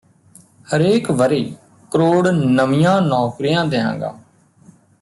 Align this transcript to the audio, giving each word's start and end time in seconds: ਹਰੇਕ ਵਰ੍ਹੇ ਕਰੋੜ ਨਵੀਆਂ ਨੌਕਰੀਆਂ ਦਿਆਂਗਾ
ਹਰੇਕ 0.67 1.11
ਵਰ੍ਹੇ 1.11 1.43
ਕਰੋੜ 1.91 2.27
ਨਵੀਆਂ 2.27 3.01
ਨੌਕਰੀਆਂ 3.01 3.65
ਦਿਆਂਗਾ 3.65 4.13